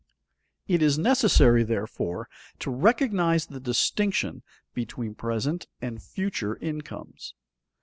It 0.67 0.81
is 0.81 0.97
necessary 0.97 1.63
therefore 1.63 2.27
to 2.57 2.71
recognize 2.71 3.45
the 3.45 3.59
distinction 3.59 4.41
between 4.73 5.13
present 5.13 5.67
and 5.79 6.01
future 6.01 6.55
incomes. 6.57 7.35